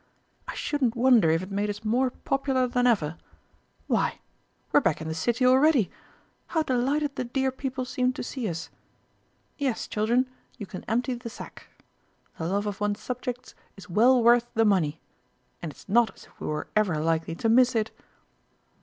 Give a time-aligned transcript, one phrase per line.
[0.47, 3.19] "I shouldn't wonder if it made us more popular than ever....
[3.85, 4.17] Why,
[4.71, 5.91] we're back in the city already!...
[6.47, 8.71] How delighted the dear people seem to see us!...
[9.59, 10.27] Yes, Children,
[10.57, 11.67] you can empty the sack.
[12.39, 14.99] The love of one's subjects is well worth the money
[15.61, 17.91] and it's not as if we were ever likely to miss it!"